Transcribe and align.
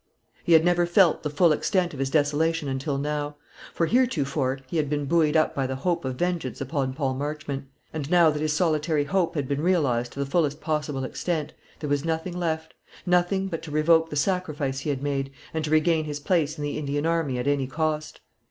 He 0.43 0.53
had 0.53 0.65
never 0.65 0.87
felt 0.87 1.21
the 1.21 1.29
full 1.29 1.51
extent 1.51 1.93
of 1.93 1.99
his 1.99 2.09
desolation 2.09 2.67
until 2.67 2.97
now; 2.97 3.35
for 3.71 3.85
heretofore 3.85 4.57
he 4.65 4.77
had 4.77 4.89
been 4.89 5.05
buoyed 5.05 5.37
up 5.37 5.53
by 5.53 5.67
the 5.67 5.75
hope 5.75 6.05
of 6.05 6.15
vengeance 6.15 6.59
upon 6.59 6.95
Paul 6.95 7.13
Marchmont; 7.13 7.65
and 7.93 8.09
now 8.09 8.31
that 8.31 8.41
his 8.41 8.51
solitary 8.51 9.03
hope 9.03 9.35
had 9.35 9.47
been 9.47 9.61
realised 9.61 10.13
to 10.13 10.19
the 10.19 10.25
fullest 10.25 10.59
possible 10.59 11.03
extent, 11.03 11.53
there 11.81 11.87
was 11.91 12.03
nothing 12.03 12.35
left, 12.35 12.73
nothing 13.05 13.45
but 13.47 13.61
to 13.61 13.69
revoke 13.69 14.09
the 14.09 14.15
sacrifice 14.15 14.79
he 14.79 14.89
had 14.89 15.03
made, 15.03 15.31
and 15.53 15.63
to 15.65 15.69
regain 15.69 16.05
his 16.05 16.19
place 16.19 16.57
in 16.57 16.63
the 16.63 16.79
Indian 16.79 17.05
army 17.05 17.37
at 17.37 17.45
any 17.45 17.67
cost. 17.67 18.21